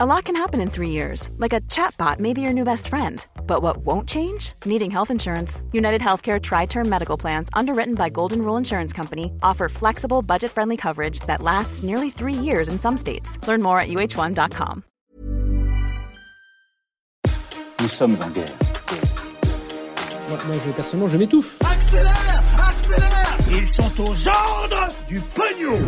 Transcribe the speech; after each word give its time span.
A 0.00 0.06
lot 0.06 0.26
can 0.26 0.36
happen 0.36 0.60
in 0.60 0.70
three 0.70 0.90
years, 0.90 1.28
like 1.38 1.52
a 1.52 1.60
chatbot 1.62 2.20
may 2.20 2.32
be 2.32 2.40
your 2.40 2.52
new 2.52 2.62
best 2.62 2.86
friend. 2.86 3.26
But 3.48 3.62
what 3.62 3.78
won't 3.78 4.08
change? 4.08 4.52
Needing 4.64 4.92
health 4.92 5.10
insurance. 5.10 5.60
United 5.72 6.00
Healthcare 6.00 6.40
Tri 6.40 6.66
Term 6.66 6.88
Medical 6.88 7.16
Plans, 7.16 7.48
underwritten 7.52 7.96
by 7.96 8.08
Golden 8.08 8.42
Rule 8.42 8.56
Insurance 8.56 8.92
Company, 8.92 9.32
offer 9.42 9.68
flexible, 9.68 10.22
budget 10.22 10.52
friendly 10.52 10.76
coverage 10.76 11.18
that 11.26 11.42
lasts 11.42 11.82
nearly 11.82 12.10
three 12.10 12.32
years 12.32 12.68
in 12.68 12.78
some 12.78 12.96
states. 12.96 13.44
Learn 13.48 13.60
more 13.60 13.80
at 13.80 13.88
uh1.com. 13.88 14.84
Nous 17.80 17.88
sommes 17.88 18.22
en 18.22 18.30
guerre. 18.30 18.54
Moi, 20.28 20.38
moi, 20.46 20.56
je, 20.64 20.70
personnellement, 20.70 21.08
je 21.08 21.18
m'étouffe. 21.18 21.58
Accélère 21.62 22.42
Accélère 22.56 23.36
Ils 23.50 23.66
sont 23.66 24.00
aux 24.00 24.28
ordres 24.28 24.86
du 25.08 25.18
pognon 25.34 25.80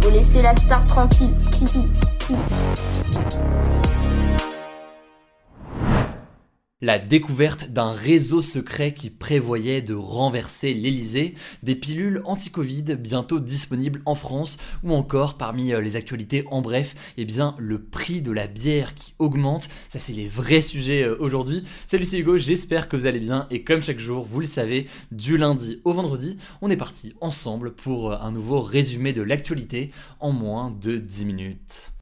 Faut 0.00 0.10
laisser 0.10 0.42
la 0.42 0.54
star 0.54 0.86
tranquille. 0.86 1.34
La 6.80 6.98
découverte 6.98 7.68
d'un 7.70 7.92
réseau 7.92 8.40
secret 8.40 8.94
qui 8.94 9.10
prévoyait 9.10 9.82
de 9.82 9.94
renverser 9.94 10.72
l'Elysée, 10.72 11.34
des 11.62 11.74
pilules 11.74 12.22
anti-Covid 12.24 12.96
bientôt 12.98 13.40
disponibles 13.40 14.00
en 14.06 14.14
France, 14.14 14.56
ou 14.82 14.94
encore 14.94 15.36
parmi 15.36 15.72
euh, 15.72 15.82
les 15.82 15.96
actualités 15.96 16.44
en 16.50 16.62
bref, 16.62 16.94
eh 17.18 17.26
bien 17.26 17.54
le 17.58 17.82
prix 17.82 18.22
de 18.22 18.32
la 18.32 18.46
bière 18.46 18.94
qui 18.94 19.12
augmente. 19.18 19.68
Ça 19.90 19.98
c'est 19.98 20.14
les 20.14 20.28
vrais 20.28 20.62
sujets 20.62 21.02
euh, 21.02 21.16
aujourd'hui. 21.20 21.64
Salut 21.86 22.04
c'est 22.04 22.18
Hugo, 22.18 22.38
j'espère 22.38 22.88
que 22.88 22.96
vous 22.96 23.06
allez 23.06 23.20
bien 23.20 23.46
et 23.50 23.64
comme 23.64 23.82
chaque 23.82 24.00
jour, 24.00 24.26
vous 24.30 24.40
le 24.40 24.46
savez, 24.46 24.86
du 25.12 25.36
lundi 25.36 25.82
au 25.84 25.92
vendredi, 25.92 26.38
on 26.62 26.70
est 26.70 26.76
parti 26.78 27.12
ensemble 27.20 27.72
pour 27.72 28.12
euh, 28.12 28.18
un 28.18 28.32
nouveau 28.32 28.60
résumé 28.62 29.12
de 29.12 29.20
l'actualité 29.20 29.90
en 30.20 30.32
moins 30.32 30.70
de 30.70 30.96
10 30.96 31.24
minutes. 31.26 31.93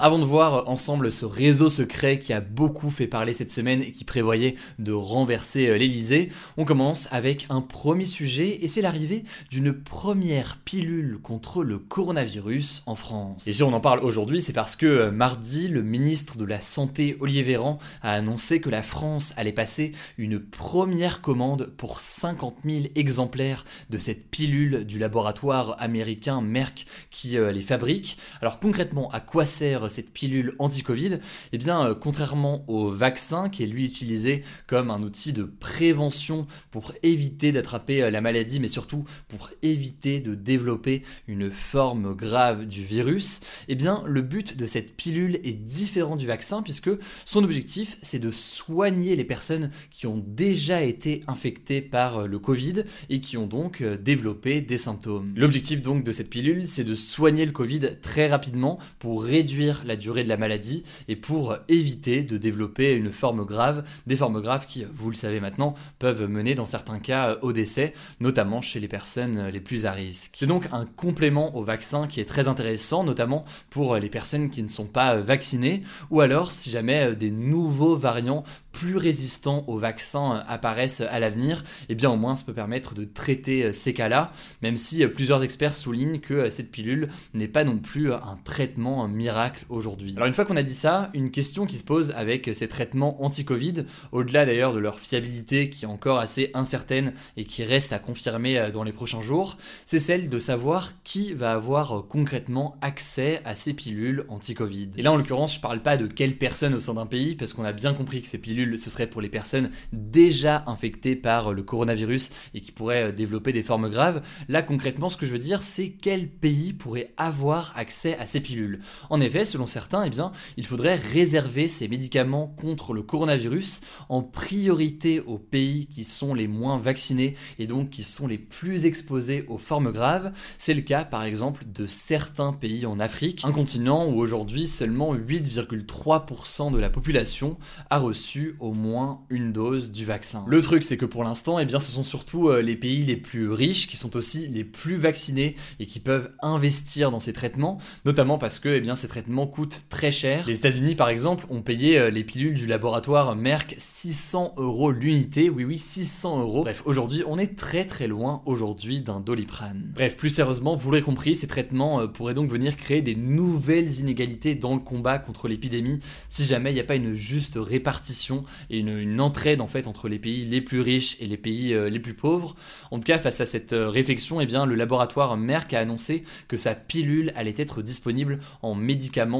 Avant 0.00 0.18
de 0.18 0.24
voir 0.24 0.68
ensemble 0.68 1.12
ce 1.12 1.24
réseau 1.24 1.68
secret 1.68 2.18
qui 2.18 2.32
a 2.32 2.40
beaucoup 2.40 2.90
fait 2.90 3.06
parler 3.06 3.32
cette 3.32 3.50
semaine 3.50 3.82
et 3.82 3.92
qui 3.92 4.04
prévoyait 4.04 4.56
de 4.78 4.92
renverser 4.92 5.68
euh, 5.68 5.76
l'Elysée, 5.76 6.30
on 6.56 6.64
commence 6.64 7.08
avec 7.12 7.46
un 7.48 7.60
premier 7.60 8.04
sujet 8.04 8.58
et 8.62 8.68
c'est 8.68 8.82
l'arrivée 8.82 9.24
d'une 9.50 9.72
première 9.72 10.58
pilule 10.64 11.18
contre 11.22 11.62
le 11.62 11.78
coronavirus 11.78 12.82
en 12.86 12.96
France. 12.96 13.46
Et 13.46 13.52
si 13.52 13.62
on 13.62 13.72
en 13.72 13.80
parle 13.80 14.00
aujourd'hui, 14.00 14.40
c'est 14.40 14.52
parce 14.52 14.74
que 14.74 14.86
euh, 14.86 15.10
mardi, 15.10 15.68
le 15.68 15.82
ministre 15.82 16.36
de 16.38 16.44
la 16.44 16.60
Santé 16.60 17.16
Olivier 17.20 17.42
Véran 17.42 17.78
a 18.02 18.12
annoncé 18.12 18.60
que 18.60 18.70
la 18.70 18.82
France 18.82 19.32
allait 19.36 19.52
passer 19.52 19.92
une 20.18 20.40
première 20.40 21.20
commande 21.20 21.72
pour 21.76 22.00
50 22.00 22.56
000 22.64 22.86
exemplaires 22.96 23.64
de 23.90 23.98
cette 23.98 24.28
pilule 24.30 24.84
du 24.84 24.98
laboratoire 24.98 25.76
américain 25.78 26.40
Merck 26.40 26.86
qui 27.10 27.38
euh, 27.38 27.52
les 27.52 27.62
fabrique. 27.62 28.18
Alors 28.40 28.58
concrètement, 28.58 29.08
à 29.10 29.20
quoi 29.20 29.46
sert 29.46 29.83
cette 29.88 30.12
pilule 30.12 30.54
anti-Covid 30.58 31.18
Eh 31.52 31.58
bien, 31.58 31.86
euh, 31.86 31.94
contrairement 31.94 32.64
au 32.68 32.88
vaccin, 32.88 33.48
qui 33.48 33.62
est 33.62 33.66
lui 33.66 33.84
utilisé 33.84 34.42
comme 34.68 34.90
un 34.90 35.02
outil 35.02 35.32
de 35.32 35.44
prévention 35.44 36.46
pour 36.70 36.92
éviter 37.02 37.52
d'attraper 37.52 38.02
euh, 38.02 38.10
la 38.10 38.20
maladie, 38.20 38.60
mais 38.60 38.68
surtout 38.68 39.04
pour 39.28 39.50
éviter 39.62 40.20
de 40.20 40.34
développer 40.34 41.02
une 41.26 41.50
forme 41.50 42.14
grave 42.14 42.66
du 42.66 42.82
virus, 42.82 43.40
eh 43.68 43.74
bien, 43.74 44.02
le 44.06 44.22
but 44.22 44.56
de 44.56 44.66
cette 44.66 44.96
pilule 44.96 45.40
est 45.44 45.52
différent 45.52 46.16
du 46.16 46.26
vaccin, 46.26 46.62
puisque 46.62 46.90
son 47.24 47.44
objectif, 47.44 47.98
c'est 48.02 48.18
de 48.18 48.30
soigner 48.30 49.16
les 49.16 49.24
personnes 49.24 49.70
qui 49.90 50.06
ont 50.06 50.22
déjà 50.26 50.82
été 50.82 51.20
infectées 51.26 51.80
par 51.80 52.18
euh, 52.18 52.26
le 52.26 52.38
Covid 52.38 52.84
et 53.10 53.20
qui 53.20 53.36
ont 53.36 53.46
donc 53.46 53.82
développé 53.82 54.60
des 54.60 54.78
symptômes. 54.78 55.32
L'objectif 55.36 55.82
donc 55.82 56.04
de 56.04 56.12
cette 56.12 56.30
pilule, 56.30 56.66
c'est 56.66 56.84
de 56.84 56.94
soigner 56.94 57.44
le 57.46 57.52
Covid 57.52 57.98
très 58.00 58.28
rapidement 58.28 58.78
pour 58.98 59.24
réduire 59.24 59.73
la 59.84 59.96
durée 59.96 60.24
de 60.24 60.28
la 60.28 60.36
maladie 60.36 60.84
et 61.08 61.16
pour 61.16 61.56
éviter 61.68 62.22
de 62.22 62.36
développer 62.36 62.92
une 62.92 63.10
forme 63.10 63.44
grave, 63.44 63.84
des 64.06 64.16
formes 64.16 64.40
graves 64.40 64.66
qui, 64.66 64.84
vous 64.92 65.10
le 65.10 65.16
savez 65.16 65.40
maintenant, 65.40 65.74
peuvent 65.98 66.26
mener 66.28 66.54
dans 66.54 66.64
certains 66.64 66.98
cas 66.98 67.38
au 67.42 67.52
décès, 67.52 67.94
notamment 68.20 68.60
chez 68.60 68.80
les 68.80 68.88
personnes 68.88 69.48
les 69.48 69.60
plus 69.60 69.86
à 69.86 69.92
risque. 69.92 70.34
C'est 70.36 70.46
donc 70.46 70.68
un 70.72 70.84
complément 70.84 71.56
au 71.56 71.64
vaccin 71.64 72.06
qui 72.06 72.20
est 72.20 72.24
très 72.24 72.48
intéressant, 72.48 73.04
notamment 73.04 73.44
pour 73.70 73.96
les 73.96 74.08
personnes 74.08 74.50
qui 74.50 74.62
ne 74.62 74.68
sont 74.68 74.86
pas 74.86 75.16
vaccinées, 75.16 75.82
ou 76.10 76.20
alors 76.20 76.52
si 76.52 76.70
jamais 76.70 77.16
des 77.16 77.30
nouveaux 77.30 77.96
variants 77.96 78.44
plus 78.72 78.96
résistants 78.96 79.64
au 79.68 79.78
vaccin 79.78 80.44
apparaissent 80.48 81.00
à 81.00 81.20
l'avenir, 81.20 81.60
et 81.82 81.86
eh 81.90 81.94
bien 81.94 82.10
au 82.10 82.16
moins 82.16 82.34
ça 82.34 82.44
peut 82.44 82.52
permettre 82.52 82.94
de 82.94 83.04
traiter 83.04 83.72
ces 83.72 83.94
cas-là, 83.94 84.32
même 84.62 84.76
si 84.76 85.06
plusieurs 85.06 85.44
experts 85.44 85.74
soulignent 85.74 86.20
que 86.20 86.50
cette 86.50 86.70
pilule 86.70 87.08
n'est 87.34 87.48
pas 87.48 87.64
non 87.64 87.78
plus 87.78 88.12
un 88.12 88.38
traitement 88.44 89.06
miracle 89.08 89.63
aujourd'hui. 89.68 90.14
Alors 90.16 90.26
une 90.26 90.34
fois 90.34 90.44
qu'on 90.44 90.56
a 90.56 90.62
dit 90.62 90.74
ça, 90.74 91.10
une 91.14 91.30
question 91.30 91.66
qui 91.66 91.78
se 91.78 91.84
pose 91.84 92.12
avec 92.12 92.50
ces 92.52 92.68
traitements 92.68 93.22
anti-Covid, 93.22 93.84
au-delà 94.12 94.46
d'ailleurs 94.46 94.72
de 94.72 94.78
leur 94.78 94.98
fiabilité 95.00 95.70
qui 95.70 95.84
est 95.84 95.88
encore 95.88 96.18
assez 96.18 96.50
incertaine 96.54 97.12
et 97.36 97.44
qui 97.44 97.64
reste 97.64 97.92
à 97.92 97.98
confirmer 97.98 98.58
euh, 98.58 98.70
dans 98.70 98.82
les 98.82 98.92
prochains 98.92 99.22
jours, 99.22 99.58
c'est 99.86 99.98
celle 99.98 100.28
de 100.28 100.38
savoir 100.38 100.92
qui 101.04 101.32
va 101.32 101.52
avoir 101.52 101.98
euh, 101.98 102.02
concrètement 102.02 102.76
accès 102.80 103.40
à 103.44 103.54
ces 103.54 103.74
pilules 103.74 104.24
anti-Covid. 104.28 104.90
Et 104.96 105.02
là 105.02 105.12
en 105.12 105.16
l'occurrence, 105.16 105.54
je 105.54 105.60
parle 105.60 105.82
pas 105.82 105.96
de 105.96 106.06
quelle 106.06 106.36
personne 106.36 106.74
au 106.74 106.80
sein 106.80 106.94
d'un 106.94 107.06
pays 107.06 107.36
parce 107.36 107.52
qu'on 107.52 107.64
a 107.64 107.72
bien 107.72 107.94
compris 107.94 108.22
que 108.22 108.28
ces 108.28 108.38
pilules 108.38 108.78
ce 108.78 108.90
serait 108.90 109.06
pour 109.06 109.20
les 109.20 109.28
personnes 109.28 109.70
déjà 109.92 110.64
infectées 110.66 111.16
par 111.16 111.52
le 111.52 111.62
coronavirus 111.62 112.30
et 112.54 112.60
qui 112.60 112.72
pourraient 112.72 113.04
euh, 113.04 113.12
développer 113.12 113.52
des 113.52 113.62
formes 113.62 113.90
graves. 113.90 114.22
Là 114.48 114.62
concrètement, 114.62 115.08
ce 115.08 115.16
que 115.16 115.26
je 115.26 115.32
veux 115.32 115.38
dire, 115.38 115.62
c'est 115.62 115.90
quel 115.90 116.28
pays 116.28 116.72
pourrait 116.72 117.12
avoir 117.16 117.72
accès 117.76 118.16
à 118.18 118.26
ces 118.26 118.40
pilules. 118.40 118.80
En 119.10 119.20
effet, 119.20 119.44
selon 119.54 119.68
certains, 119.68 120.02
eh 120.02 120.10
bien, 120.10 120.32
il 120.56 120.66
faudrait 120.66 120.96
réserver 120.96 121.68
ces 121.68 121.86
médicaments 121.86 122.48
contre 122.48 122.92
le 122.92 123.04
coronavirus 123.04 123.82
en 124.08 124.20
priorité 124.20 125.20
aux 125.20 125.38
pays 125.38 125.86
qui 125.86 126.02
sont 126.02 126.34
les 126.34 126.48
moins 126.48 126.76
vaccinés 126.76 127.36
et 127.60 127.68
donc 127.68 127.90
qui 127.90 128.02
sont 128.02 128.26
les 128.26 128.36
plus 128.38 128.84
exposés 128.84 129.44
aux 129.46 129.56
formes 129.56 129.92
graves. 129.92 130.32
C'est 130.58 130.74
le 130.74 130.80
cas 130.80 131.04
par 131.04 131.22
exemple 131.22 131.62
de 131.72 131.86
certains 131.86 132.52
pays 132.52 132.84
en 132.84 132.98
Afrique, 132.98 133.44
un 133.44 133.52
continent 133.52 134.08
où 134.08 134.18
aujourd'hui 134.18 134.66
seulement 134.66 135.14
8,3% 135.14 136.72
de 136.72 136.78
la 136.78 136.90
population 136.90 137.56
a 137.90 138.00
reçu 138.00 138.56
au 138.58 138.72
moins 138.72 139.20
une 139.30 139.52
dose 139.52 139.92
du 139.92 140.04
vaccin. 140.04 140.44
Le 140.48 140.60
truc 140.62 140.82
c'est 140.82 140.96
que 140.96 141.06
pour 141.06 141.22
l'instant, 141.22 141.60
eh 141.60 141.64
bien, 141.64 141.78
ce 141.78 141.92
sont 141.92 142.02
surtout 142.02 142.48
euh, 142.48 142.60
les 142.60 142.74
pays 142.74 143.04
les 143.04 143.16
plus 143.16 143.52
riches 143.52 143.86
qui 143.86 143.96
sont 143.96 144.16
aussi 144.16 144.48
les 144.48 144.64
plus 144.64 144.96
vaccinés 144.96 145.54
et 145.78 145.86
qui 145.86 146.00
peuvent 146.00 146.32
investir 146.42 147.12
dans 147.12 147.20
ces 147.20 147.32
traitements, 147.32 147.78
notamment 148.04 148.36
parce 148.36 148.58
que 148.58 148.68
eh 148.68 148.80
bien, 148.80 148.96
ces 148.96 149.06
traitements 149.06 149.43
coûte 149.46 149.84
très 149.88 150.10
cher. 150.10 150.46
Les 150.46 150.58
États-Unis, 150.58 150.94
par 150.94 151.08
exemple, 151.08 151.46
ont 151.50 151.62
payé 151.62 151.98
euh, 151.98 152.10
les 152.10 152.24
pilules 152.24 152.54
du 152.54 152.66
laboratoire 152.66 153.36
Merck 153.36 153.74
600 153.78 154.54
euros 154.56 154.90
l'unité. 154.90 155.50
Oui, 155.50 155.64
oui, 155.64 155.78
600 155.78 156.40
euros. 156.40 156.62
Bref, 156.62 156.82
aujourd'hui, 156.86 157.22
on 157.26 157.38
est 157.38 157.56
très 157.56 157.84
très 157.84 158.06
loin 158.06 158.42
aujourd'hui 158.46 159.00
d'un 159.00 159.20
doliprane. 159.20 159.92
Bref, 159.94 160.16
plus 160.16 160.30
sérieusement, 160.30 160.76
vous 160.76 160.90
l'aurez 160.90 161.02
compris, 161.02 161.34
ces 161.34 161.46
traitements 161.46 162.00
euh, 162.00 162.06
pourraient 162.06 162.34
donc 162.34 162.48
venir 162.50 162.76
créer 162.76 163.02
des 163.02 163.14
nouvelles 163.14 164.00
inégalités 164.00 164.54
dans 164.54 164.74
le 164.74 164.80
combat 164.80 165.18
contre 165.18 165.48
l'épidémie 165.48 166.00
si 166.28 166.44
jamais 166.44 166.70
il 166.70 166.74
n'y 166.74 166.80
a 166.80 166.84
pas 166.84 166.96
une 166.96 167.14
juste 167.14 167.54
répartition 167.56 168.44
et 168.70 168.78
une, 168.78 169.20
entraide 169.20 169.60
en 169.60 169.68
fait 169.68 169.86
entre 169.86 170.08
les 170.08 170.18
pays 170.18 170.44
les 170.44 170.60
plus 170.60 170.80
riches 170.80 171.16
et 171.20 171.26
les 171.26 171.36
pays 171.36 171.72
euh, 171.72 171.88
les 171.88 172.00
plus 172.00 172.14
pauvres. 172.14 172.56
En 172.90 172.98
tout 172.98 173.04
cas, 173.04 173.18
face 173.18 173.40
à 173.40 173.46
cette 173.46 173.74
réflexion, 173.74 174.40
eh 174.40 174.46
bien, 174.46 174.66
le 174.66 174.74
laboratoire 174.74 175.36
Merck 175.36 175.72
a 175.72 175.80
annoncé 175.80 176.24
que 176.48 176.56
sa 176.56 176.74
pilule 176.74 177.32
allait 177.36 177.54
être 177.56 177.82
disponible 177.82 178.40
en 178.62 178.74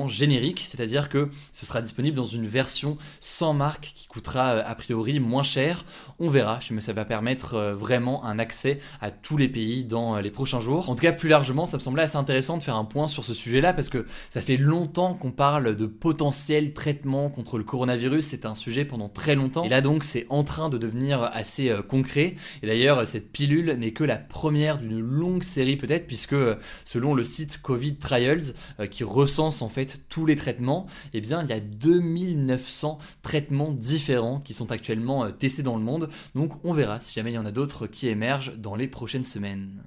générique, 0.08 0.62
c'est-à-dire 0.64 1.08
que 1.08 1.28
ce 1.52 1.66
sera 1.66 1.80
disponible 1.82 2.16
dans 2.16 2.24
une 2.24 2.46
version 2.46 2.98
sans 3.20 3.54
marque 3.54 3.92
qui 3.94 4.06
coûtera 4.06 4.54
euh, 4.54 4.62
a 4.64 4.74
priori 4.74 5.20
moins 5.20 5.42
cher. 5.42 5.84
On 6.18 6.30
verra, 6.30 6.58
mais 6.70 6.80
ça 6.80 6.92
va 6.92 7.04
permettre 7.04 7.54
euh, 7.54 7.74
vraiment 7.74 8.24
un 8.24 8.38
accès 8.38 8.78
à 9.00 9.10
tous 9.10 9.36
les 9.36 9.48
pays 9.48 9.84
dans 9.84 10.16
euh, 10.16 10.20
les 10.20 10.30
prochains 10.30 10.60
jours. 10.60 10.90
En 10.90 10.94
tout 10.94 11.02
cas, 11.02 11.12
plus 11.12 11.28
largement, 11.28 11.66
ça 11.66 11.76
me 11.76 11.82
semblait 11.82 12.02
assez 12.02 12.16
intéressant 12.16 12.58
de 12.58 12.62
faire 12.62 12.76
un 12.76 12.84
point 12.84 13.06
sur 13.06 13.24
ce 13.24 13.34
sujet-là 13.34 13.72
parce 13.72 13.88
que 13.88 14.06
ça 14.30 14.40
fait 14.40 14.56
longtemps 14.56 15.14
qu'on 15.14 15.32
parle 15.32 15.76
de 15.76 15.86
potentiel 15.86 16.72
traitement 16.72 17.30
contre 17.30 17.58
le 17.58 17.64
coronavirus. 17.64 18.24
C'est 18.24 18.46
un 18.46 18.54
sujet 18.54 18.84
pendant 18.84 19.08
très 19.08 19.34
longtemps. 19.34 19.64
Et 19.64 19.68
là 19.68 19.80
donc, 19.80 20.04
c'est 20.04 20.26
en 20.30 20.44
train 20.44 20.68
de 20.68 20.78
devenir 20.78 21.22
assez 21.22 21.74
concret. 21.88 22.34
Et 22.62 22.66
d'ailleurs, 22.66 23.06
cette 23.06 23.32
pilule 23.32 23.72
n'est 23.78 23.92
que 23.92 24.04
la 24.04 24.16
première 24.16 24.78
d'une 24.78 24.98
longue 24.98 25.42
série 25.42 25.76
peut-être 25.76 26.06
puisque 26.06 26.36
selon 26.84 27.14
le 27.14 27.24
site 27.24 27.60
Covid 27.60 27.96
Trials 27.96 28.54
qui 28.90 29.04
recense 29.04 29.62
en 29.62 29.68
fait 29.68 29.83
tous 30.08 30.26
les 30.26 30.36
traitements, 30.36 30.86
eh 31.12 31.20
bien 31.20 31.42
il 31.42 31.48
y 31.48 31.52
a 31.52 31.60
2900 31.60 32.98
traitements 33.22 33.72
différents 33.72 34.40
qui 34.40 34.54
sont 34.54 34.70
actuellement 34.72 35.24
euh, 35.24 35.30
testés 35.30 35.62
dans 35.62 35.76
le 35.76 35.82
monde. 35.82 36.08
Donc 36.34 36.52
on 36.64 36.72
verra 36.72 37.00
si 37.00 37.14
jamais 37.14 37.32
il 37.32 37.34
y 37.34 37.38
en 37.38 37.46
a 37.46 37.52
d'autres 37.52 37.86
qui 37.86 38.08
émergent 38.08 38.56
dans 38.56 38.76
les 38.76 38.88
prochaines 38.88 39.24
semaines 39.24 39.82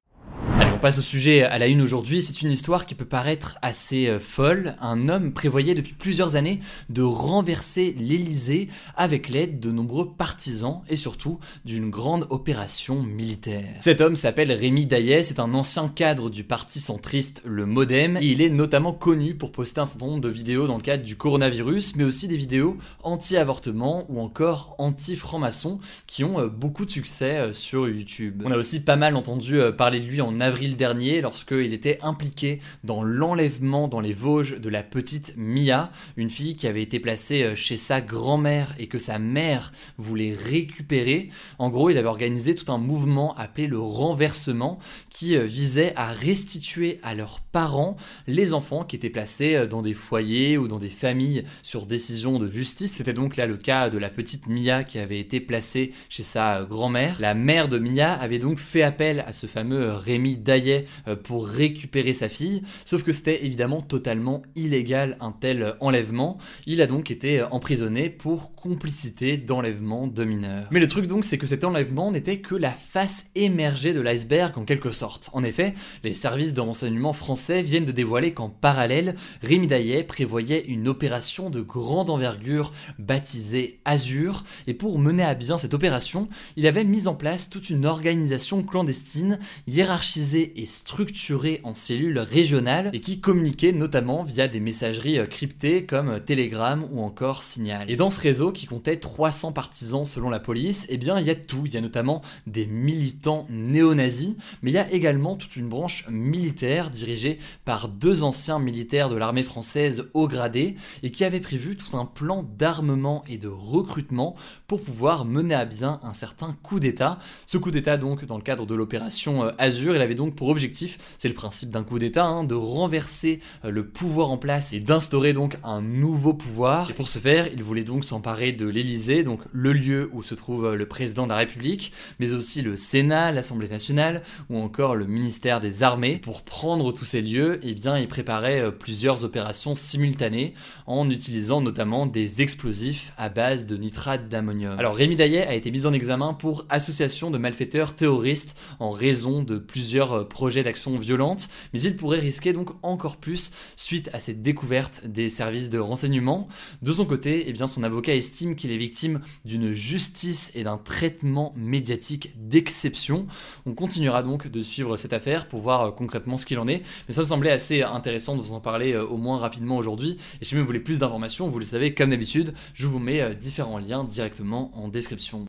on 0.78 0.80
passe 0.80 1.00
au 1.00 1.02
sujet 1.02 1.42
à 1.42 1.58
la 1.58 1.66
une 1.66 1.82
aujourd'hui. 1.82 2.22
C'est 2.22 2.44
une 2.44 2.52
histoire 2.52 2.86
qui 2.86 2.94
peut 2.94 3.04
paraître 3.04 3.58
assez 3.64 4.06
euh, 4.06 4.20
folle. 4.20 4.76
Un 4.80 5.10
homme 5.10 5.34
prévoyait 5.34 5.74
depuis 5.74 5.94
plusieurs 5.94 6.36
années 6.36 6.60
de 6.90 7.02
renverser 7.02 7.96
l'Elysée 7.98 8.68
avec 8.96 9.30
l'aide 9.30 9.60
de 9.60 9.72
nombreux 9.72 10.14
partisans 10.14 10.84
et 10.88 10.96
surtout 10.96 11.40
d'une 11.66 11.90
grande 11.90 12.28
opération 12.30 13.02
militaire. 13.02 13.74
Cet 13.80 14.02
homme 14.02 14.16
s'appelle 14.16 14.52
Rémi 14.52 14.86
Daillet, 14.86 15.24
c'est 15.24 15.40
un 15.40 15.56
ancien 15.56 15.88
cadre 15.88 16.30
du 16.30 16.44
parti 16.44 16.80
centriste 16.80 17.42
le 17.44 17.66
Modem 17.66 18.16
et 18.18 18.28
il 18.28 18.44
est 18.44 18.52
notamment 18.52 18.94
connu 18.94 19.34
pour 19.34 19.52
poster 19.52 19.82
un 19.82 19.86
certain 19.86 20.06
nombre 20.06 20.22
de 20.22 20.30
vidéos 20.30 20.68
dans 20.68 20.78
le 20.78 20.84
cadre 20.84 21.04
du 21.04 21.16
coronavirus, 21.16 21.96
mais 21.96 22.04
aussi 22.04 22.28
des 22.28 22.38
vidéos 22.38 22.78
anti-avortement 23.02 24.06
ou 24.10 24.20
encore 24.20 24.76
anti-franc-maçon 24.78 25.80
qui 26.06 26.24
ont 26.24 26.40
euh, 26.40 26.50
beaucoup 26.50 26.86
de 26.86 26.92
succès 26.92 27.40
euh, 27.40 27.54
sur 27.54 27.90
YouTube. 27.90 28.44
On 28.46 28.52
a 28.52 28.58
aussi 28.58 28.84
pas 28.84 28.96
mal 28.96 29.16
entendu 29.16 29.58
parler 29.76 30.02
de 30.02 30.06
lui 30.06 30.22
en 30.22 30.40
avril 30.40 30.67
dernier 30.76 31.22
lorsqu'il 31.22 31.74
était 31.74 32.00
impliqué 32.02 32.60
dans 32.84 33.04
l'enlèvement 33.04 33.88
dans 33.88 34.00
les 34.00 34.14
Vosges 34.14 34.60
de 34.60 34.70
la 34.70 34.84
petite 34.84 35.34
Mia, 35.38 35.92
une 36.16 36.30
fille 36.30 36.56
qui 36.56 36.68
avait 36.68 36.82
été 36.82 37.00
placée 37.00 37.44
euh, 37.44 37.56
chez 37.56 37.78
sa 37.78 38.02
grand-mère 38.02 38.76
et 38.80 38.88
que 38.88 38.98
sa 38.98 39.20
mère 39.20 39.72
voulait 39.98 40.34
récupérer. 40.34 41.30
En 41.60 41.70
gros, 41.70 41.90
il 41.90 41.98
avait 41.98 42.08
organisé 42.08 42.56
tout 42.56 42.72
un 42.72 42.78
mouvement 42.78 43.36
appelé 43.36 43.68
le 43.68 43.80
renversement 43.80 44.80
qui 45.10 45.38
euh, 45.38 45.46
visait 45.46 45.94
à 45.96 46.12
restituer 46.12 47.00
à 47.04 47.14
leurs 47.14 47.40
parents 47.40 47.98
les 48.28 48.54
enfants 48.54 48.84
qui 48.84 48.96
étaient 48.96 49.10
placés 49.10 49.56
euh, 49.56 49.68
dans 49.68 49.82
des 49.82 49.94
foyers 49.94 50.58
ou 50.58 50.68
dans 50.68 50.80
des 50.80 50.90
familles 50.90 51.44
sur 51.64 51.86
décision 51.86 52.40
de 52.40 52.50
justice. 52.50 52.94
C'était 52.94 53.14
donc 53.14 53.36
là 53.36 53.46
le 53.46 53.58
cas 53.58 53.90
de 53.90 53.98
la 53.98 54.10
petite 54.10 54.48
Mia 54.48 54.84
qui 54.84 55.00
avait 55.00 55.20
été 55.20 55.40
placée 55.40 55.94
chez 56.10 56.24
sa 56.24 56.64
grand-mère. 56.64 57.18
La 57.20 57.34
mère 57.34 57.68
de 57.68 57.80
Mia 57.80 58.14
avait 58.14 58.40
donc 58.40 58.60
fait 58.60 58.84
appel 58.84 59.24
à 59.26 59.32
ce 59.32 59.48
fameux 59.48 59.94
Rémi 59.94 60.38
Daillet 60.58 60.86
pour 61.24 61.48
récupérer 61.48 62.14
sa 62.14 62.30
fille, 62.30 62.64
sauf 62.86 63.04
que 63.04 63.12
c'était 63.12 63.46
évidemment 63.46 63.82
totalement 63.82 64.42
illégal 64.56 65.18
un 65.20 65.32
tel 65.32 65.76
enlèvement. 65.80 66.38
Il 66.66 66.82
a 66.82 66.88
donc 66.88 67.12
été 67.12 67.44
emprisonné 67.44 68.10
pour 68.10 68.56
complicité 68.56 69.38
d'enlèvement 69.38 70.08
de 70.08 70.24
mineurs. 70.24 70.68
Mais 70.72 70.80
le 70.80 70.88
truc 70.88 71.08
donc 71.08 71.26
c'est 71.26 71.38
que 71.38 71.46
cet 71.46 71.64
enlèvement 71.64 72.12
n'était 72.12 72.40
que 72.40 72.56
la 72.56 72.72
face 72.72 73.28
émergée 73.36 73.94
de 73.94 74.02
l'iceberg 74.02 74.58
en 74.58 74.66
quelque 74.66 74.92
sorte. 74.92 75.30
En 75.34 75.44
effet, 75.44 75.74
les 76.04 76.14
services 76.14 76.54
de 76.54 76.62
renseignement 76.62 77.14
français 77.14 77.62
viennent 77.62 77.86
de 77.86 77.92
dévoiler 77.92 78.34
qu'en 78.34 78.50
parallèle, 78.50 79.16
Rémi 79.44 79.68
Daillet 79.68 80.04
prévoyait 80.04 80.66
une 80.66 80.88
opération 80.88 81.50
de 81.50 81.62
grande 81.62 82.10
envergure 82.10 82.74
baptisée 83.00 83.80
Azur, 83.86 84.44
et 84.66 84.74
pour 84.74 85.00
mener 85.00 85.24
à 85.24 85.36
bien 85.36 85.58
cette 85.58 85.74
opération, 85.74 86.28
il 86.56 86.68
avait 86.68 86.84
mis 86.84 87.08
en 87.08 87.16
place 87.16 87.50
toute 87.50 87.70
une 87.70 87.86
organisation 87.86 88.64
clandestine, 88.64 89.40
hiérarchisée 89.68 90.47
et 90.56 90.66
structurée 90.66 91.62
en 91.64 91.74
cellules 91.74 92.20
régionales, 92.20 92.90
et 92.94 93.02
qui 93.02 93.20
communiquait 93.20 93.72
notamment 93.72 94.24
via 94.24 94.48
des 94.48 94.60
messageries 94.60 95.20
cryptées 95.30 95.86
comme 95.86 96.20
Telegram 96.22 96.88
ou 96.92 97.02
encore 97.02 97.44
Signal. 97.44 97.90
Et 97.90 97.96
dans 97.96 98.10
ce 98.10 98.20
réseau, 98.20 98.52
qui 98.52 98.66
comptait 98.66 98.98
300 98.98 99.52
partisans 99.52 100.06
selon 100.06 100.30
la 100.30 100.40
police, 100.40 100.86
eh 100.90 100.98
bien 100.98 101.20
il 101.20 101.26
y 101.26 101.30
a 101.30 101.36
tout. 101.36 101.64
Il 101.66 101.74
y 101.74 101.78
a 101.78 101.82
notamment 101.82 102.22
des 102.46 102.66
militants 102.66 103.46
néo-nazis, 103.50 104.36
mais 104.62 104.72
il 104.72 104.74
y 104.74 104.80
a 104.80 104.92
également 104.92 105.36
toute 105.36 105.56
une 105.56 105.70
branche 105.70 106.06
militaire 106.10 106.90
dirigée 106.90 107.40
par 107.66 107.90
deux 107.90 108.24
anciens 108.24 108.60
militaires 108.60 109.10
de 109.10 109.16
l'armée 109.16 109.44
française 109.44 110.10
haut 110.14 110.28
gradés 110.28 110.76
et 111.04 111.12
qui 111.12 111.24
avaient 111.24 111.40
prévu 111.40 111.76
tout 111.76 111.98
un 111.98 112.06
plan 112.06 112.44
d'armement 112.44 113.24
et 113.28 113.38
de 113.38 113.48
recrutement 113.48 114.36
pour 114.68 114.82
pouvoir 114.82 115.26
mener 115.26 115.56
à 115.56 115.66
bien 115.66 116.00
un 116.04 116.14
certain 116.14 116.56
coup 116.64 116.80
d'État. 116.80 117.20
Ce 117.46 117.58
coup 117.58 117.72
d'État 117.72 117.98
donc 117.98 118.26
dans 118.26 118.38
le 118.38 118.44
cadre 118.44 118.66
de 118.66 118.76
l'opération 118.76 119.46
euh, 119.46 119.52
Azur, 119.58 119.96
il 119.96 120.02
avait 120.02 120.16
donc 120.16 120.36
pour 120.38 120.48
objectif, 120.48 120.98
c'est 121.18 121.28
le 121.28 121.34
principe 121.34 121.72
d'un 121.72 121.84
coup 121.84 122.00
d'État, 122.00 122.26
hein, 122.26 122.46
de 122.46 122.56
renverser 122.56 123.42
euh, 123.66 123.72
le 123.72 123.86
pouvoir 123.86 124.30
en 124.30 124.38
place 124.38 124.72
et 124.72 124.80
d'instaurer 124.80 125.34
donc 125.34 125.58
un 125.64 125.82
nouveau 125.82 126.34
pouvoir. 126.34 126.92
Et 126.92 126.94
pour 126.94 127.10
ce 127.10 127.20
faire, 127.20 127.48
il 127.52 127.64
voulait 127.64 127.84
donc 127.84 128.06
s'emparer 128.06 128.54
de 128.54 128.66
l'Élysée, 128.68 129.24
donc 129.24 129.42
le 129.52 129.74
lieu 129.74 130.10
où 130.14 130.24
se 130.24 130.36
trouve 130.36 130.68
euh, 130.68 130.76
le 130.76 130.88
président 130.88 131.26
de 131.26 131.32
la 131.32 131.38
République, 131.38 131.92
mais 132.20 132.32
aussi 132.32 132.62
le 132.62 132.76
Sénat, 132.76 133.32
l'Assemblée 133.32 133.68
nationale 133.68 134.22
ou 134.50 134.58
encore 134.58 134.96
le 134.96 135.06
ministère 135.06 135.60
des 135.60 135.84
Armées. 135.84 136.20
Pour 136.20 136.44
prendre 136.44 136.94
tous 136.94 137.06
ces 137.06 137.22
lieux, 137.22 137.60
eh 137.64 137.74
bien, 137.74 137.98
il 137.98 138.08
préparait 138.08 138.62
euh, 138.62 138.72
plusieurs 138.72 139.26
opérations 139.26 139.76
simultanées 139.76 140.54
en 140.86 141.10
utilisant 141.10 141.60
notamment 141.62 142.06
des 142.06 142.42
explosifs 142.42 143.12
à 143.18 143.30
base 143.30 143.66
de 143.66 143.76
nitrate 143.76 144.30
d'ammonium. 144.30 144.78
Alors 144.80 144.96
Rémi 144.96 145.16
Daillet 145.16 145.46
a 145.46 145.56
été 145.56 145.72
mis 145.72 145.86
en 145.86 145.94
examen 145.94 146.34
pour 146.34 146.66
association 146.70 147.32
de 147.32 147.38
malfaiteurs 147.38 147.96
terroristes 147.96 148.58
en 148.80 148.92
raison 148.92 149.44
de 149.44 149.58
plusieurs 149.58 150.27
projets 150.28 150.64
d'action 150.64 150.98
violente, 150.98 151.50
mais 151.74 151.82
il 151.82 151.96
pourrait 151.96 152.20
risquer 152.20 152.54
donc 152.54 152.70
encore 152.84 153.18
plus 153.18 153.52
suite 153.76 154.10
à 154.14 154.20
cette 154.20 154.42
découverte 154.42 155.06
des 155.06 155.30
services 155.30 155.70
de 155.70 155.80
renseignement. 155.80 156.48
De 156.82 156.92
son 156.92 157.06
côté, 157.06 157.46
eh 157.48 157.54
bien, 157.54 157.68
son 157.68 157.84
avocat 157.84 158.16
estime 158.16 158.56
qu'il 158.56 158.72
est 158.72 158.78
victime 158.78 159.22
d'une 159.46 159.72
justice 159.72 160.52
et 160.56 160.64
d'un 160.64 160.78
traitement 160.78 161.54
médiatique 161.56 162.34
d'exception. 162.36 163.28
On 163.66 163.74
continuera 163.74 164.24
donc 164.24 164.48
de 164.48 164.62
suivre 164.62 164.98
cette 164.98 165.14
affaire 165.14 165.48
pour 165.48 165.62
voir 165.62 165.82
euh, 165.82 165.92
concrètement 165.92 166.38
ce 166.38 166.46
qu'il 166.46 166.60
en 166.60 166.68
est. 166.68 166.84
Mais 167.08 167.14
ça 167.14 167.22
me 167.22 167.28
semblait 167.28 167.52
assez 167.52 167.82
intéressant 167.82 168.36
de 168.36 168.42
vous 168.42 168.54
en 168.54 168.60
parler 168.60 168.94
euh, 168.94 169.06
au 169.06 169.18
moins 169.18 169.38
rapidement 169.38 169.78
aujourd'hui. 169.78 170.18
Et 170.42 170.46
si 170.46 170.56
vous 170.56 170.66
voulez 170.66 170.80
plus 170.80 171.00
d'informations, 171.00 171.50
vous 171.50 171.60
le 171.60 171.66
savez, 171.66 171.94
comme 171.94 172.10
d'habitude, 172.10 172.54
je 172.74 172.88
vous 172.88 173.00
mets 173.00 173.22
euh, 173.22 173.34
différents 173.34 173.80
liens 173.80 174.04
directement 174.04 174.72
en 174.76 174.88
description. 174.88 175.47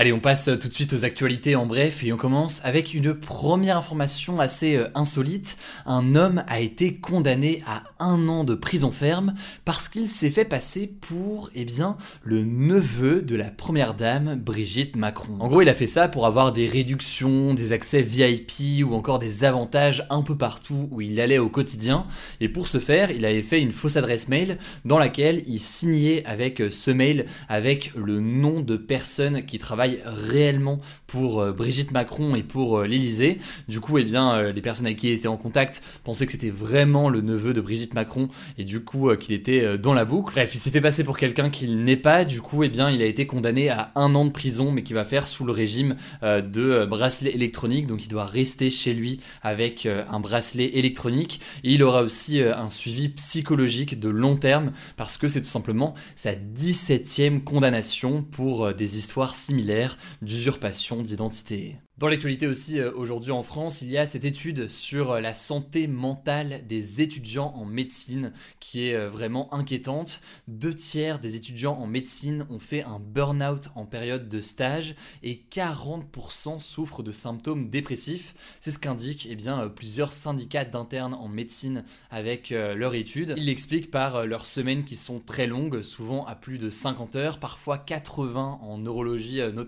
Allez, 0.00 0.12
on 0.12 0.20
passe 0.20 0.48
tout 0.60 0.68
de 0.68 0.72
suite 0.72 0.92
aux 0.92 1.04
actualités 1.04 1.56
en 1.56 1.66
bref 1.66 2.04
et 2.04 2.12
on 2.12 2.16
commence 2.16 2.64
avec 2.64 2.94
une 2.94 3.14
première 3.14 3.76
information 3.76 4.38
assez 4.38 4.76
euh, 4.76 4.86
insolite. 4.94 5.58
Un 5.86 6.14
homme 6.14 6.44
a 6.46 6.60
été 6.60 6.94
condamné 6.94 7.64
à 7.66 7.82
un 7.98 8.28
an 8.28 8.44
de 8.44 8.54
prison 8.54 8.92
ferme 8.92 9.34
parce 9.64 9.88
qu'il 9.88 10.08
s'est 10.08 10.30
fait 10.30 10.44
passer 10.44 10.86
pour, 10.86 11.50
eh 11.56 11.64
bien, 11.64 11.96
le 12.22 12.44
neveu 12.44 13.22
de 13.22 13.34
la 13.34 13.50
première 13.50 13.94
dame, 13.94 14.36
Brigitte 14.36 14.94
Macron. 14.94 15.36
En 15.40 15.48
gros, 15.48 15.62
il 15.62 15.68
a 15.68 15.74
fait 15.74 15.86
ça 15.86 16.06
pour 16.06 16.26
avoir 16.26 16.52
des 16.52 16.68
réductions, 16.68 17.52
des 17.54 17.72
accès 17.72 18.00
VIP 18.00 18.86
ou 18.86 18.94
encore 18.94 19.18
des 19.18 19.42
avantages 19.42 20.06
un 20.10 20.22
peu 20.22 20.38
partout 20.38 20.88
où 20.92 21.00
il 21.00 21.20
allait 21.20 21.38
au 21.38 21.48
quotidien. 21.48 22.06
Et 22.40 22.48
pour 22.48 22.68
ce 22.68 22.78
faire, 22.78 23.10
il 23.10 23.24
avait 23.24 23.42
fait 23.42 23.60
une 23.60 23.72
fausse 23.72 23.96
adresse 23.96 24.28
mail 24.28 24.58
dans 24.84 25.00
laquelle 25.00 25.42
il 25.48 25.58
signait 25.58 26.24
avec 26.24 26.60
euh, 26.60 26.70
ce 26.70 26.92
mail 26.92 27.26
avec 27.48 27.90
le 27.96 28.20
nom 28.20 28.60
de 28.60 28.76
personnes 28.76 29.42
qui 29.44 29.58
travaillent 29.58 29.87
réellement 30.04 30.80
pour 31.06 31.40
euh, 31.40 31.52
Brigitte 31.52 31.90
Macron 31.90 32.36
et 32.36 32.42
pour 32.42 32.78
euh, 32.78 32.86
l'Elysée. 32.86 33.38
Du 33.66 33.80
coup, 33.80 33.98
eh 33.98 34.04
bien, 34.04 34.34
euh, 34.34 34.52
les 34.52 34.60
personnes 34.60 34.86
avec 34.86 34.98
qui 34.98 35.08
il 35.08 35.14
était 35.14 35.28
en 35.28 35.36
contact 35.36 35.82
pensaient 36.04 36.26
que 36.26 36.32
c'était 36.32 36.50
vraiment 36.50 37.08
le 37.08 37.20
neveu 37.20 37.52
de 37.52 37.60
Brigitte 37.60 37.94
Macron 37.94 38.28
et 38.58 38.64
du 38.64 38.80
coup 38.84 39.14
qu'il 39.16 39.34
était 39.34 39.78
dans 39.78 39.94
la 39.94 40.04
boucle. 40.04 40.32
Bref, 40.32 40.54
il 40.54 40.58
s'est 40.58 40.70
fait 40.70 40.80
passer 40.80 41.04
pour 41.04 41.16
quelqu'un 41.16 41.50
qu'il 41.50 41.84
n'est 41.84 41.96
pas. 41.96 42.24
Du 42.24 42.40
coup, 42.40 42.62
eh 42.62 42.68
bien, 42.68 42.90
il 42.90 43.00
a 43.02 43.06
été 43.06 43.26
condamné 43.26 43.70
à 43.70 43.90
un 43.94 44.14
an 44.14 44.24
de 44.24 44.30
prison, 44.30 44.70
mais 44.70 44.82
qui 44.82 44.92
va 44.92 45.04
faire 45.04 45.26
sous 45.26 45.44
le 45.44 45.52
régime 45.52 45.96
de 46.22 46.84
bracelet 46.84 47.34
électronique. 47.34 47.86
Donc, 47.86 48.04
il 48.04 48.08
doit 48.08 48.26
rester 48.26 48.70
chez 48.70 48.92
lui 48.92 49.20
avec 49.42 49.86
un 49.86 50.20
bracelet 50.20 50.76
électronique. 50.76 51.40
Il 51.62 51.82
aura 51.82 52.02
aussi 52.02 52.40
un 52.40 52.70
suivi 52.70 53.08
psychologique 53.08 53.98
de 53.98 54.08
long 54.08 54.36
terme 54.36 54.72
parce 54.96 55.16
que 55.16 55.28
c'est 55.28 55.40
tout 55.40 55.46
simplement 55.46 55.94
sa 56.14 56.32
17e 56.34 57.42
condamnation 57.42 58.22
pour 58.22 58.74
des 58.74 58.98
histoires 58.98 59.34
similaires 59.34 59.77
d'usurpation 60.22 61.02
d'identité. 61.02 61.76
Dans 61.98 62.06
l'actualité 62.06 62.46
aussi, 62.46 62.78
euh, 62.78 62.92
aujourd'hui 62.94 63.32
en 63.32 63.42
France, 63.42 63.82
il 63.82 63.90
y 63.90 63.98
a 63.98 64.06
cette 64.06 64.24
étude 64.24 64.68
sur 64.68 65.10
euh, 65.10 65.20
la 65.20 65.34
santé 65.34 65.88
mentale 65.88 66.64
des 66.68 67.02
étudiants 67.02 67.52
en 67.56 67.64
médecine 67.64 68.32
qui 68.60 68.86
est 68.86 68.94
euh, 68.94 69.10
vraiment 69.10 69.52
inquiétante. 69.52 70.20
Deux 70.46 70.74
tiers 70.74 71.18
des 71.18 71.34
étudiants 71.34 71.74
en 71.74 71.88
médecine 71.88 72.46
ont 72.50 72.60
fait 72.60 72.84
un 72.84 73.00
burn-out 73.00 73.70
en 73.74 73.84
période 73.84 74.28
de 74.28 74.40
stage 74.40 74.94
et 75.24 75.42
40% 75.50 76.60
souffrent 76.60 77.02
de 77.02 77.10
symptômes 77.10 77.68
dépressifs. 77.68 78.32
C'est 78.60 78.70
ce 78.70 78.78
qu'indiquent 78.78 79.26
eh 79.28 79.34
bien, 79.34 79.66
plusieurs 79.66 80.12
syndicats 80.12 80.64
d'internes 80.64 81.14
en 81.14 81.26
médecine 81.26 81.82
avec 82.12 82.50
leur 82.50 82.94
étude. 82.94 83.34
Ils 83.36 83.46
l'expliquent 83.46 83.90
par 83.90 84.24
leurs 84.24 84.46
semaines 84.46 84.84
qui 84.84 84.94
sont 84.94 85.18
très 85.18 85.48
longues, 85.48 85.82
souvent 85.82 86.24
à 86.26 86.36
plus 86.36 86.58
de 86.58 86.70
50 86.70 87.16
heures, 87.16 87.38
parfois 87.40 87.78
80 87.78 88.60
en 88.62 88.78
neurologie 88.78 89.40
notamment. 89.52 89.67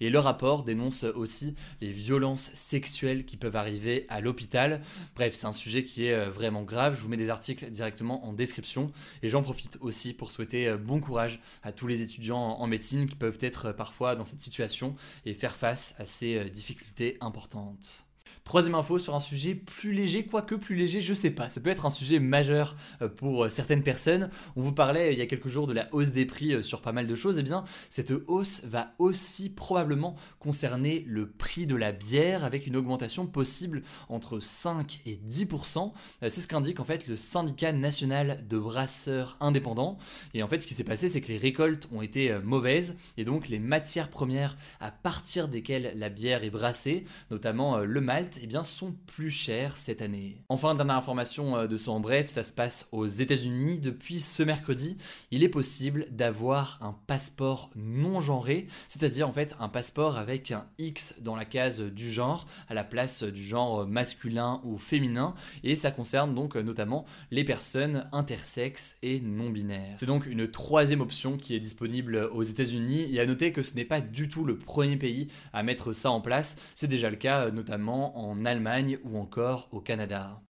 Et 0.00 0.10
leur 0.10 0.24
rapport 0.24 0.64
dénonce 0.64 1.04
aussi 1.04 1.54
les 1.80 1.92
violences 1.92 2.50
sexuelles 2.54 3.24
qui 3.24 3.36
peuvent 3.36 3.56
arriver 3.56 4.06
à 4.08 4.20
l'hôpital. 4.20 4.80
Bref, 5.14 5.34
c'est 5.34 5.46
un 5.46 5.52
sujet 5.52 5.84
qui 5.84 6.06
est 6.06 6.14
euh, 6.14 6.30
vraiment 6.30 6.62
grave. 6.62 6.96
Je 6.96 7.02
vous 7.02 7.08
mets 7.08 7.16
des 7.16 7.30
articles 7.30 7.70
directement 7.70 8.26
en 8.26 8.32
description 8.32 8.92
et 9.22 9.28
j'en 9.28 9.42
profite 9.42 9.78
aussi 9.80 10.12
pour 10.12 10.30
souhaiter 10.30 10.68
euh, 10.68 10.76
bon 10.76 11.00
courage 11.00 11.40
à 11.62 11.72
tous 11.72 11.86
les 11.86 12.02
étudiants 12.02 12.38
en 12.38 12.66
médecine 12.66 13.08
qui 13.08 13.16
peuvent 13.16 13.38
être 13.40 13.66
euh, 13.66 13.72
parfois 13.72 14.16
dans 14.16 14.24
cette 14.24 14.40
situation 14.40 14.94
et 15.26 15.34
faire 15.34 15.56
face 15.56 15.94
à 15.98 16.06
ces 16.06 16.50
difficultés 16.50 17.16
importantes. 17.20 18.11
Troisième 18.44 18.74
info 18.74 18.98
sur 18.98 19.14
un 19.14 19.20
sujet 19.20 19.54
plus 19.54 19.92
léger, 19.92 20.26
quoique 20.26 20.56
plus 20.56 20.74
léger, 20.74 21.00
je 21.00 21.14
sais 21.14 21.30
pas. 21.30 21.48
Ça 21.48 21.60
peut 21.60 21.70
être 21.70 21.86
un 21.86 21.90
sujet 21.90 22.18
majeur 22.18 22.76
euh, 23.00 23.08
pour 23.08 23.44
euh, 23.44 23.48
certaines 23.48 23.82
personnes. 23.82 24.30
On 24.56 24.62
vous 24.62 24.72
parlait 24.72 25.08
euh, 25.08 25.12
il 25.12 25.18
y 25.18 25.22
a 25.22 25.26
quelques 25.26 25.48
jours 25.48 25.66
de 25.66 25.72
la 25.72 25.88
hausse 25.94 26.10
des 26.10 26.26
prix 26.26 26.62
sur 26.62 26.82
pas 26.82 26.92
mal 26.92 27.06
de 27.06 27.14
choses. 27.14 27.38
Eh 27.38 27.42
bien, 27.42 27.64
cette 27.88 28.12
hausse 28.26 28.64
va 28.64 28.94
aussi 28.98 29.48
probablement 29.48 30.16
concerner 30.38 31.04
le 31.06 31.30
prix 31.30 31.66
de 31.66 31.76
la 31.76 31.92
bière 31.92 32.44
avec 32.44 32.66
une 32.66 32.76
augmentation 32.76 33.26
possible 33.26 33.82
entre 34.08 34.40
5 34.40 35.00
et 35.06 35.16
10%. 35.16 35.92
C'est 36.22 36.28
ce 36.28 36.48
qu'indique 36.48 36.80
en 36.80 36.84
fait 36.84 37.06
le 37.06 37.16
syndicat 37.16 37.72
national 37.72 38.44
de 38.48 38.58
brasseurs 38.58 39.36
indépendants. 39.40 39.98
Et 40.34 40.42
en 40.42 40.48
fait, 40.48 40.60
ce 40.60 40.66
qui 40.66 40.74
s'est 40.74 40.84
passé, 40.84 41.08
c'est 41.08 41.20
que 41.20 41.28
les 41.28 41.38
récoltes 41.38 41.88
ont 41.92 42.02
été 42.02 42.36
mauvaises 42.42 42.96
et 43.16 43.24
donc 43.24 43.48
les 43.48 43.58
matières 43.58 44.10
premières 44.10 44.56
à 44.80 44.90
partir 44.90 45.48
desquelles 45.48 45.94
la 45.96 46.08
bière 46.08 46.44
est 46.44 46.50
brassée, 46.50 47.04
notamment 47.30 47.78
le 47.78 48.00
malt, 48.00 48.21
eh 48.42 48.46
bien, 48.46 48.64
sont 48.64 48.94
plus 49.06 49.30
chers 49.30 49.76
cette 49.76 50.02
année. 50.02 50.42
Enfin, 50.48 50.74
dernière 50.74 50.96
information 50.96 51.56
euh, 51.56 51.66
de 51.66 51.76
son 51.76 52.00
bref, 52.00 52.28
ça 52.28 52.42
se 52.42 52.52
passe 52.52 52.88
aux 52.92 53.06
États-Unis. 53.06 53.80
Depuis 53.80 54.20
ce 54.20 54.42
mercredi, 54.42 54.96
il 55.30 55.42
est 55.42 55.48
possible 55.48 56.06
d'avoir 56.10 56.78
un 56.82 56.96
passeport 57.06 57.70
non 57.76 58.20
genré, 58.20 58.66
c'est-à-dire 58.88 59.28
en 59.28 59.32
fait 59.32 59.54
un 59.60 59.68
passeport 59.68 60.18
avec 60.18 60.50
un 60.50 60.66
X 60.78 61.20
dans 61.22 61.36
la 61.36 61.44
case 61.44 61.80
du 61.80 62.10
genre, 62.10 62.46
à 62.68 62.74
la 62.74 62.84
place 62.84 63.22
du 63.22 63.42
genre 63.42 63.86
masculin 63.86 64.60
ou 64.64 64.78
féminin, 64.78 65.34
et 65.64 65.74
ça 65.74 65.90
concerne 65.90 66.34
donc 66.34 66.56
notamment 66.56 67.04
les 67.30 67.44
personnes 67.44 68.08
intersexes 68.12 68.98
et 69.02 69.20
non 69.20 69.50
binaires. 69.50 69.96
C'est 69.96 70.06
donc 70.06 70.26
une 70.26 70.48
troisième 70.48 71.00
option 71.00 71.36
qui 71.36 71.54
est 71.54 71.60
disponible 71.60 72.28
aux 72.32 72.42
États-Unis, 72.42 73.14
et 73.14 73.20
à 73.20 73.26
noter 73.26 73.52
que 73.52 73.62
ce 73.62 73.74
n'est 73.74 73.84
pas 73.84 74.00
du 74.00 74.28
tout 74.28 74.44
le 74.44 74.58
premier 74.58 74.96
pays 74.96 75.28
à 75.52 75.62
mettre 75.62 75.92
ça 75.92 76.10
en 76.10 76.20
place, 76.20 76.56
c'est 76.74 76.88
déjà 76.88 77.10
le 77.10 77.16
cas 77.16 77.50
notamment 77.50 78.01
en 78.02 78.44
Allemagne 78.44 78.98
ou 79.04 79.18
encore 79.18 79.68
au 79.72 79.80
Canada. 79.80 80.40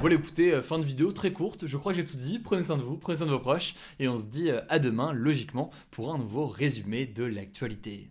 Voilà, 0.00 0.16
écoutez, 0.16 0.52
euh, 0.52 0.62
fin 0.62 0.78
de 0.78 0.84
vidéo 0.84 1.10
très 1.10 1.32
courte, 1.32 1.66
je 1.66 1.76
crois 1.76 1.92
que 1.92 1.96
j'ai 1.96 2.04
tout 2.04 2.16
dit, 2.16 2.38
prenez 2.38 2.62
soin 2.62 2.76
de 2.76 2.82
vous, 2.82 2.98
prenez 2.98 3.16
soin 3.16 3.26
de 3.26 3.32
vos 3.32 3.40
proches, 3.40 3.74
et 3.98 4.08
on 4.08 4.16
se 4.16 4.26
dit 4.26 4.50
euh, 4.50 4.60
à 4.68 4.78
demain, 4.78 5.12
logiquement, 5.12 5.70
pour 5.90 6.12
un 6.12 6.18
nouveau 6.18 6.46
résumé 6.46 7.06
de 7.06 7.24
l'actualité. 7.24 8.10